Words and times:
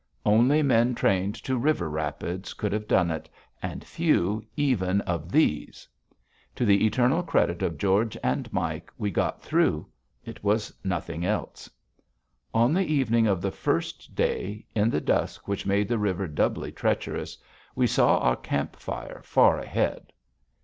Only 0.25 0.63
men 0.63 0.95
trained 0.95 1.35
to 1.43 1.59
river 1.59 1.87
rapids 1.87 2.55
could 2.55 2.71
have 2.71 2.87
done 2.87 3.11
it, 3.11 3.29
and 3.61 3.83
few, 3.85 4.43
even, 4.55 5.01
of 5.01 5.31
these. 5.31 5.87
To 6.55 6.65
the 6.65 6.87
eternal 6.87 7.21
credit 7.21 7.61
of 7.61 7.77
George 7.77 8.17
and 8.23 8.51
Mike, 8.51 8.91
we 8.97 9.11
got 9.11 9.43
through. 9.43 9.85
It 10.25 10.43
was 10.43 10.73
nothing 10.83 11.23
else. 11.23 11.69
On 12.51 12.73
the 12.73 12.87
evening 12.91 13.27
of 13.27 13.41
the 13.43 13.51
first 13.51 14.15
day, 14.15 14.65
in 14.73 14.89
the 14.89 15.01
dusk 15.01 15.47
which 15.47 15.67
made 15.67 15.87
the 15.87 15.99
river 15.99 16.25
doubly 16.27 16.71
treacherous, 16.71 17.37
we 17.75 17.85
saw 17.85 18.17
our 18.17 18.37
camp 18.37 18.77
fire 18.77 19.21
far 19.23 19.59
ahead. 19.59 20.11